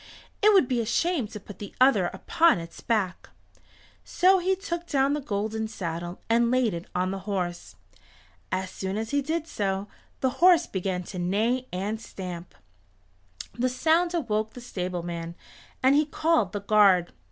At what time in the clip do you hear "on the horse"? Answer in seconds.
6.95-7.75